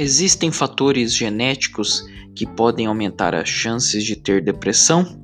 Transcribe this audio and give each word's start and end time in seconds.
Existem 0.00 0.52
fatores 0.52 1.12
genéticos 1.12 2.04
que 2.32 2.46
podem 2.46 2.86
aumentar 2.86 3.34
as 3.34 3.48
chances 3.48 4.04
de 4.04 4.14
ter 4.14 4.40
depressão? 4.40 5.20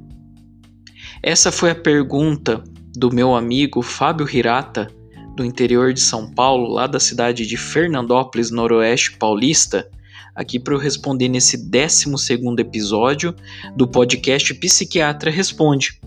Essa 1.23 1.53
foi 1.53 1.71
a 1.71 1.77
pergunta 1.77 2.65
do 2.93 3.15
meu 3.15 3.37
amigo 3.37 3.83
Fábio 3.83 4.29
Hirata, 4.29 4.89
do 5.37 5.45
interior 5.45 5.93
de 5.93 6.01
São 6.01 6.29
Paulo, 6.29 6.73
lá 6.73 6.89
da 6.89 6.99
cidade 6.99 7.47
de 7.47 7.57
Fernandópolis, 7.57 8.51
noroeste 8.51 9.17
paulista, 9.17 9.89
aqui 10.35 10.59
para 10.59 10.75
eu 10.75 10.79
responder 10.79 11.29
nesse 11.29 11.71
12 11.71 12.07
episódio 12.59 13.33
do 13.77 13.87
podcast 13.87 14.53
Psiquiatra 14.55 15.31
Responde. 15.31 16.01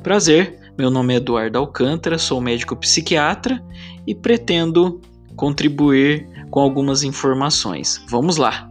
Prazer, 0.00 0.60
meu 0.78 0.92
nome 0.92 1.14
é 1.14 1.16
Eduardo 1.16 1.58
Alcântara, 1.58 2.18
sou 2.18 2.40
médico 2.40 2.76
psiquiatra 2.76 3.60
e 4.06 4.14
pretendo 4.14 5.00
contribuir 5.36 6.28
com 6.50 6.60
algumas 6.60 7.02
informações. 7.02 8.02
Vamos 8.08 8.36
lá! 8.36 8.69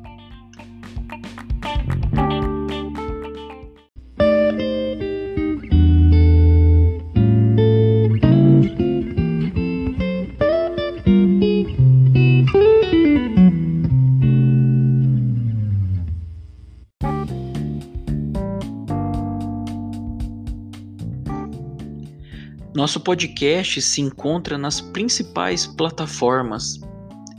Nosso 22.80 23.02
podcast 23.02 23.82
se 23.82 24.00
encontra 24.00 24.58
nas 24.58 24.80
principais 24.80 25.68
plataformas: 25.68 26.80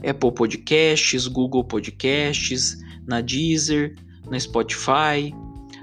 Apple 0.07 0.31
Podcasts, 0.31 1.25
Google 1.25 1.63
Podcasts, 1.63 2.77
na 3.07 3.21
Deezer, 3.21 3.95
na 4.29 4.39
Spotify. 4.39 5.33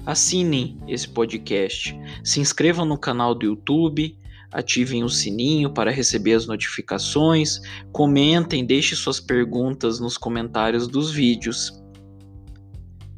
Assinem 0.07 0.79
esse 0.87 1.09
podcast, 1.09 1.93
se 2.23 2.39
inscrevam 2.39 2.85
no 2.85 2.97
canal 2.97 3.35
do 3.35 3.47
YouTube, 3.47 4.17
ativem 4.53 5.03
o 5.03 5.09
sininho 5.09 5.71
para 5.75 5.91
receber 5.91 6.35
as 6.35 6.47
notificações, 6.47 7.61
comentem, 7.91 8.65
deixem 8.65 8.97
suas 8.97 9.19
perguntas 9.19 9.99
nos 9.99 10.17
comentários 10.17 10.87
dos 10.87 11.11
vídeos. 11.11 11.73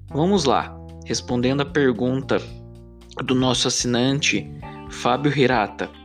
Vamos 0.08 0.44
lá, 0.44 0.74
respondendo 1.04 1.60
a 1.60 1.66
pergunta 1.66 2.38
do 3.26 3.34
nosso 3.34 3.68
assinante 3.68 4.50
Fábio 4.88 5.38
Hirata. 5.38 5.99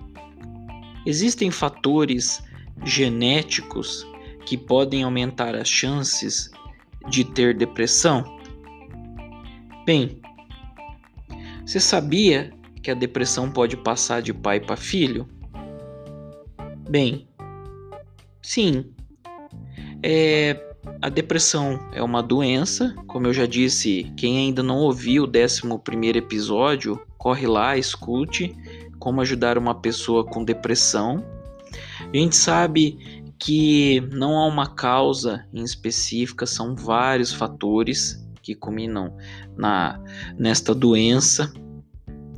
Existem 1.06 1.52
fatores 1.52 2.44
genéticos 2.84 4.06
que 4.46 4.58
podem 4.58 5.04
aumentar 5.04 5.56
as 5.56 5.68
chances 5.68 6.50
de 7.10 7.24
ter 7.24 7.56
depressão? 7.56 8.24
Bem, 9.86 10.20
você 11.66 11.80
sabia 11.80 12.52
que 12.82 12.90
a 12.90 12.96
depressão 12.96 13.52
pode 13.52 13.78
passar 13.78 14.22
de 14.22 14.34
pai 14.34 14.60
para 14.60 14.76
filho? 14.76 15.28
Bem, 16.90 17.28
sim. 18.42 18.92
É, 20.04 20.60
a 21.02 21.10
depressão 21.10 21.80
é 21.92 22.02
uma 22.02 22.22
doença, 22.22 22.96
como 23.08 23.28
eu 23.28 23.34
já 23.34 23.46
disse, 23.46 24.12
quem 24.18 24.38
ainda 24.38 24.62
não 24.62 24.78
ouviu 24.78 25.24
o 25.24 25.28
11 25.28 26.18
episódio, 26.18 27.00
corre 27.18 27.48
lá, 27.48 27.78
escute 27.78 28.56
como 29.06 29.22
ajudar 29.22 29.56
uma 29.56 29.76
pessoa 29.76 30.26
com 30.26 30.44
depressão. 30.44 31.24
A 32.12 32.18
gente 32.18 32.36
sabe 32.36 32.98
que 33.38 34.02
não 34.12 34.36
há 34.40 34.48
uma 34.48 34.66
causa 34.66 35.46
em 35.54 35.64
específica, 35.64 36.48
são 36.48 36.76
vários 36.76 37.32
fatores 37.32 38.28
que 38.42 38.56
culminam 38.56 39.16
na 39.56 40.02
nesta 40.40 40.74
doença. 40.74 41.54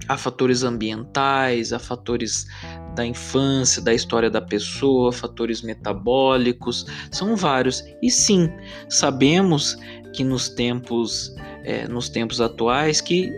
Há 0.09 0.17
fatores 0.17 0.63
ambientais, 0.63 1.71
há 1.71 1.79
fatores 1.79 2.45
da 2.93 3.05
infância, 3.05 3.81
da 3.81 3.93
história 3.93 4.29
da 4.29 4.41
pessoa, 4.41 5.13
fatores 5.13 5.61
metabólicos, 5.61 6.85
são 7.09 7.37
vários. 7.37 7.81
E 8.03 8.11
sim, 8.11 8.49
sabemos 8.89 9.77
que 10.13 10.21
nos 10.21 10.49
tempos, 10.49 11.33
é, 11.63 11.87
nos 11.87 12.09
tempos 12.09 12.41
atuais 12.41 12.99
que 12.99 13.31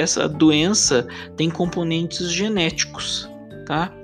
essa 0.00 0.28
doença 0.28 1.06
tem 1.36 1.50
componentes 1.50 2.32
genéticos, 2.32 3.28
tá? 3.66 3.94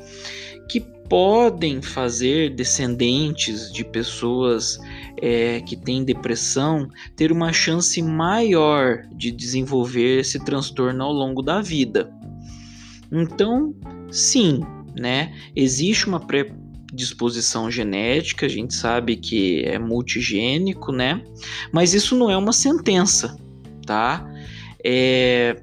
Que 0.68 0.80
podem 1.08 1.80
fazer 1.80 2.54
descendentes 2.54 3.72
de 3.72 3.84
pessoas 3.84 4.78
é, 5.22 5.60
que 5.60 5.76
têm 5.76 6.04
depressão 6.04 6.88
ter 7.14 7.32
uma 7.32 7.52
chance 7.52 8.00
maior 8.02 9.02
de 9.12 9.30
desenvolver 9.30 10.20
esse 10.20 10.38
transtorno 10.44 11.02
ao 11.02 11.12
longo 11.12 11.42
da 11.42 11.62
vida. 11.62 12.10
Então, 13.10 13.74
sim, 14.10 14.60
né? 14.98 15.32
Existe 15.54 16.06
uma 16.06 16.20
predisposição 16.20 17.70
genética, 17.70 18.46
a 18.46 18.48
gente 18.48 18.74
sabe 18.74 19.16
que 19.16 19.62
é 19.64 19.78
multigênico, 19.78 20.92
né? 20.92 21.22
Mas 21.72 21.94
isso 21.94 22.16
não 22.16 22.30
é 22.30 22.36
uma 22.36 22.52
sentença, 22.52 23.36
tá? 23.86 24.28
É, 24.84 25.62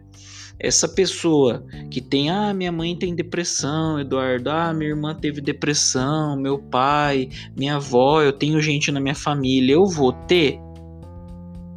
essa 0.59 0.87
pessoa 0.87 1.65
que 1.89 1.99
tem, 1.99 2.29
ah, 2.29 2.53
minha 2.53 2.71
mãe 2.71 2.95
tem 2.95 3.15
depressão, 3.15 3.99
Eduardo, 3.99 4.49
ah, 4.49 4.73
minha 4.73 4.91
irmã 4.91 5.13
teve 5.13 5.41
depressão, 5.41 6.37
meu 6.37 6.57
pai, 6.57 7.29
minha 7.55 7.75
avó, 7.75 8.21
eu 8.21 8.31
tenho 8.31 8.61
gente 8.61 8.91
na 8.91 8.99
minha 8.99 9.15
família, 9.15 9.73
eu 9.73 9.85
vou 9.85 10.13
ter? 10.13 10.59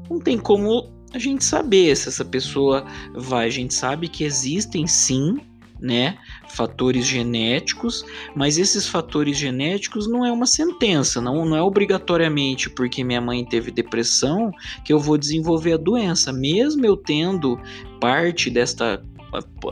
Não 0.08 0.20
tem 0.20 0.38
como 0.38 0.88
a 1.12 1.18
gente 1.18 1.44
saber 1.44 1.96
se 1.96 2.08
essa 2.08 2.24
pessoa 2.24 2.84
vai. 3.14 3.46
A 3.46 3.50
gente 3.50 3.74
sabe 3.74 4.08
que 4.08 4.22
existem 4.24 4.86
sim 4.86 5.38
né, 5.80 6.16
fatores 6.48 7.06
genéticos, 7.06 8.04
mas 8.34 8.58
esses 8.58 8.88
fatores 8.88 9.36
genéticos 9.36 10.08
não 10.08 10.24
é 10.24 10.32
uma 10.32 10.46
sentença, 10.46 11.20
não, 11.20 11.44
não 11.44 11.56
é 11.56 11.62
obrigatoriamente 11.62 12.70
porque 12.70 13.04
minha 13.04 13.20
mãe 13.20 13.44
teve 13.44 13.70
depressão 13.70 14.50
que 14.84 14.92
eu 14.92 14.98
vou 14.98 15.18
desenvolver 15.18 15.74
a 15.74 15.78
doença, 15.78 16.32
mesmo 16.32 16.84
eu 16.86 16.96
tendo 16.96 17.60
parte 18.00 18.50
desta 18.50 19.02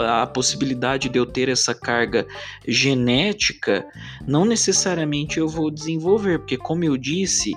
a 0.01 0.27
possibilidade 0.27 1.09
de 1.09 1.19
eu 1.19 1.25
ter 1.25 1.49
essa 1.49 1.75
carga 1.75 2.27
genética, 2.67 3.87
não 4.27 4.45
necessariamente 4.45 5.39
eu 5.39 5.49
vou 5.49 5.71
desenvolver, 5.71 6.41
porque 6.41 6.56
como 6.56 6.85
eu 6.85 6.97
disse, 6.97 7.53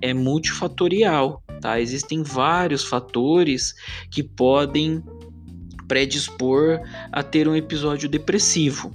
é 0.00 0.12
multifatorial, 0.14 1.42
tá? 1.60 1.80
Existem 1.80 2.22
vários 2.22 2.84
fatores 2.84 3.74
que 4.10 4.22
podem 4.22 5.02
predispor 5.92 6.80
a 7.12 7.22
ter 7.22 7.46
um 7.46 7.54
episódio 7.54 8.08
depressivo. 8.08 8.90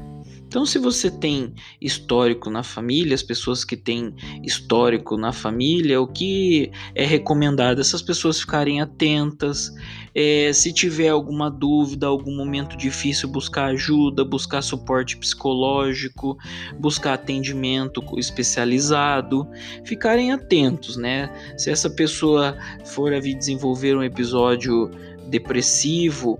Então, 0.47 0.66
se 0.66 0.80
você 0.80 1.12
tem 1.12 1.53
histórico 1.80 2.50
na 2.50 2.63
família, 2.63 3.13
as 3.13 3.22
pessoas 3.22 3.63
que 3.63 3.78
têm 3.78 4.16
histórico 4.44 5.16
na 5.16 5.31
família, 5.31 6.02
o 6.02 6.08
que 6.08 6.72
é 6.96 7.06
recomendado 7.06 7.80
essas 7.80 8.02
pessoas 8.02 8.40
ficarem 8.40 8.81
atentas. 8.81 9.72
É, 10.16 10.52
se 10.52 10.74
tiver 10.74 11.09
alguma 11.09 11.52
dúvida, 11.52 12.08
algum 12.08 12.35
momento 12.35 12.75
difícil, 12.75 13.29
buscar 13.29 13.66
ajuda, 13.66 14.25
buscar 14.25 14.64
suporte 14.64 15.18
psicológico, 15.18 16.35
buscar 16.79 17.14
atendimento 17.14 18.02
especializado, 18.18 19.47
ficarem 19.85 20.31
atentos, 20.31 20.97
né? 20.97 21.29
Se 21.56 21.69
essa 21.69 21.91
pessoa 21.91 22.58
for 22.85 23.14
a 23.14 23.19
vir 23.19 23.35
desenvolver 23.35 23.96
um 23.96 24.02
episódio 24.02 24.90
depressivo, 25.28 26.40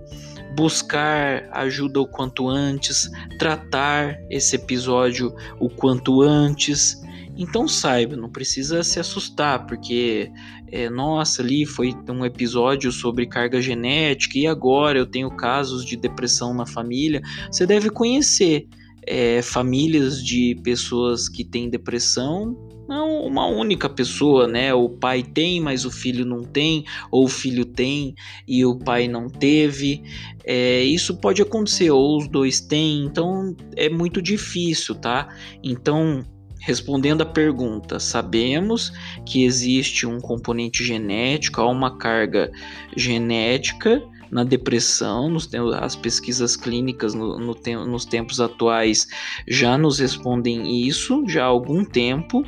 buscar 0.58 1.48
ajuda 1.52 2.02
o 2.02 2.08
quanto 2.08 2.50
antes, 2.50 3.12
tratar 3.38 4.18
esse 4.28 4.56
episódio 4.56 5.32
o 5.60 5.70
quanto 5.70 6.24
antes. 6.24 7.00
Então 7.38 7.68
saiba, 7.68 8.18
não 8.18 8.32
precisa 8.32 8.84
se 8.84 9.00
assustar, 9.00 9.68
porque 9.68 10.32
é, 10.72 10.90
nossa, 10.90 11.44
ali 11.44 11.64
foi 11.64 11.94
um 12.10 12.26
episódio 12.26 12.92
sobre 12.92 13.28
carga 13.28 13.62
genética 13.62 14.40
e 14.40 14.48
agora 14.48 14.98
eu 14.98 15.06
tenho 15.06 15.30
casos 15.30 15.86
de 15.86 15.96
depressão 15.96 16.56
na 16.56 16.66
família. 16.66 17.22
Você 17.52 17.68
deve 17.68 17.92
conhecer 17.92 18.68
é, 19.06 19.44
famílias 19.44 20.24
de 20.24 20.60
pessoas 20.64 21.30
que 21.30 21.46
têm 21.46 21.70
depressão 21.70 22.67
não 22.88 23.22
uma 23.26 23.46
única 23.46 23.90
pessoa, 23.90 24.48
né? 24.48 24.74
O 24.74 24.90
pai 24.90 25.24
tem, 25.24 25.60
mas 25.60 25.86
o 25.86 25.92
filho 25.92 26.26
não 26.26 26.44
tem, 26.44 26.86
ou 27.12 27.26
o 27.26 27.30
filho 27.30 27.66
tem 27.66 28.16
e 28.48 28.66
o 28.66 28.78
pai 28.78 29.08
não 29.08 29.30
teve. 29.30 30.04
É, 30.46 30.82
isso 30.84 31.18
pode 31.18 31.42
acontecer, 31.42 31.92
ou 31.92 32.18
os 32.18 32.28
dois 32.28 32.62
têm, 32.62 33.04
então 33.04 33.56
é 33.76 33.90
muito 33.90 34.22
difícil, 34.22 34.96
tá? 34.96 35.28
Então, 35.62 36.24
respondendo 36.62 37.22
à 37.22 37.26
pergunta, 37.26 38.00
sabemos 38.00 38.92
que 39.26 39.44
existe 39.44 40.06
um 40.06 40.20
componente 40.20 40.84
genético, 40.84 41.62
há 41.62 41.70
uma 41.70 41.98
carga 41.98 42.52
genética 42.96 44.02
na 44.32 44.44
depressão, 44.44 45.30
nos, 45.30 45.50
as 45.80 45.96
pesquisas 45.96 46.56
clínicas 46.56 47.14
no, 47.14 47.38
no, 47.40 47.56
nos 47.86 48.06
tempos 48.06 48.40
atuais 48.40 49.08
já 49.48 49.78
nos 49.78 50.00
respondem 50.00 50.86
isso 50.88 51.24
já 51.28 51.44
há 51.44 51.48
algum 51.48 51.84
tempo, 51.84 52.44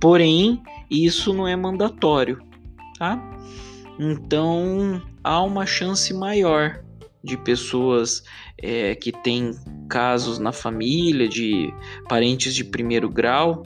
porém 0.00 0.62
isso 0.90 1.32
não 1.32 1.46
é 1.46 1.56
mandatório, 1.56 2.40
tá? 2.98 3.20
Então 3.98 5.02
há 5.24 5.42
uma 5.42 5.66
chance 5.66 6.12
maior 6.12 6.82
de 7.24 7.36
pessoas 7.36 8.22
é, 8.58 8.94
que 8.94 9.10
têm 9.10 9.52
casos 9.88 10.38
na 10.38 10.52
família, 10.52 11.28
de 11.28 11.72
parentes 12.08 12.54
de 12.54 12.62
primeiro 12.62 13.08
grau, 13.08 13.64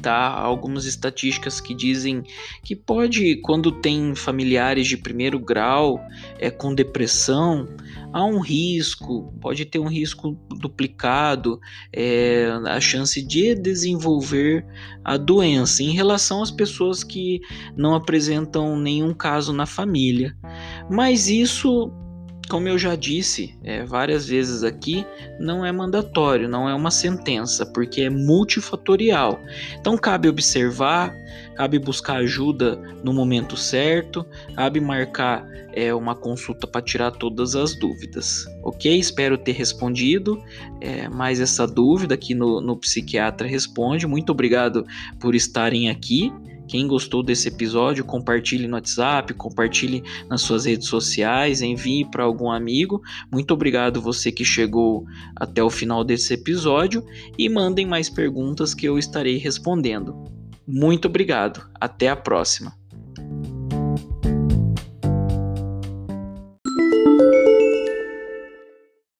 tá? 0.00 0.28
Algumas 0.28 0.84
estatísticas 0.84 1.60
que 1.60 1.74
dizem 1.74 2.22
que 2.62 2.74
pode, 2.74 3.36
quando 3.36 3.72
tem 3.72 4.14
familiares 4.14 4.86
de 4.86 4.96
primeiro 4.96 5.38
grau 5.38 6.00
é, 6.38 6.50
com 6.50 6.74
depressão, 6.74 7.68
há 8.12 8.24
um 8.24 8.40
risco, 8.40 9.32
pode 9.40 9.64
ter 9.64 9.78
um 9.78 9.88
risco 9.88 10.36
duplicado, 10.58 11.60
é, 11.92 12.50
a 12.66 12.80
chance 12.80 13.22
de 13.22 13.54
desenvolver 13.54 14.64
a 15.04 15.16
doença 15.16 15.82
em 15.82 15.92
relação 15.92 16.42
às 16.42 16.50
pessoas 16.50 17.04
que 17.04 17.40
não 17.76 17.94
apresentam 17.94 18.76
nenhum 18.76 19.14
caso 19.14 19.52
na 19.52 19.66
família. 19.66 20.36
Mas 20.90 21.28
isso 21.28 21.92
como 22.50 22.66
eu 22.66 22.76
já 22.76 22.96
disse 22.96 23.56
é, 23.62 23.84
várias 23.84 24.26
vezes 24.26 24.64
aqui, 24.64 25.06
não 25.38 25.64
é 25.64 25.70
mandatório, 25.70 26.48
não 26.48 26.68
é 26.68 26.74
uma 26.74 26.90
sentença, 26.90 27.64
porque 27.64 28.02
é 28.02 28.10
multifatorial. 28.10 29.40
Então 29.78 29.96
cabe 29.96 30.28
observar, 30.28 31.14
cabe 31.54 31.78
buscar 31.78 32.16
ajuda 32.16 32.76
no 33.04 33.12
momento 33.12 33.56
certo, 33.56 34.26
cabe 34.56 34.80
marcar 34.80 35.46
é, 35.72 35.94
uma 35.94 36.16
consulta 36.16 36.66
para 36.66 36.82
tirar 36.82 37.12
todas 37.12 37.54
as 37.54 37.78
dúvidas. 37.78 38.44
Ok? 38.64 38.98
Espero 38.98 39.38
ter 39.38 39.52
respondido 39.52 40.42
é, 40.80 41.08
mais 41.08 41.40
essa 41.40 41.68
dúvida 41.68 42.14
aqui 42.14 42.34
no, 42.34 42.60
no 42.60 42.76
Psiquiatra 42.76 43.46
Responde. 43.46 44.08
Muito 44.08 44.30
obrigado 44.30 44.84
por 45.20 45.36
estarem 45.36 45.88
aqui. 45.88 46.32
Quem 46.70 46.86
gostou 46.86 47.20
desse 47.20 47.48
episódio, 47.48 48.04
compartilhe 48.04 48.68
no 48.68 48.76
WhatsApp, 48.76 49.34
compartilhe 49.34 50.04
nas 50.28 50.42
suas 50.42 50.66
redes 50.66 50.86
sociais, 50.86 51.62
envie 51.62 52.08
para 52.08 52.22
algum 52.22 52.48
amigo. 52.48 53.02
Muito 53.28 53.52
obrigado 53.52 54.00
você 54.00 54.30
que 54.30 54.44
chegou 54.44 55.04
até 55.34 55.60
o 55.64 55.68
final 55.68 56.04
desse 56.04 56.32
episódio 56.32 57.04
e 57.36 57.48
mandem 57.48 57.84
mais 57.84 58.08
perguntas 58.08 58.72
que 58.72 58.86
eu 58.86 59.00
estarei 59.00 59.36
respondendo. 59.36 60.14
Muito 60.64 61.08
obrigado. 61.08 61.68
Até 61.80 62.08
a 62.08 62.14
próxima. 62.14 62.79